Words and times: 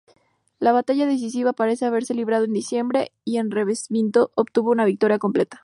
La 0.57 0.71
batalla 0.71 1.05
decisiva 1.05 1.53
parece 1.53 1.85
haberse 1.85 2.15
librado 2.15 2.45
en 2.45 2.53
diciembre, 2.53 3.11
y 3.23 3.39
Recesvinto 3.39 4.31
obtuvo 4.33 4.71
una 4.71 4.83
victoria 4.85 5.19
completa. 5.19 5.59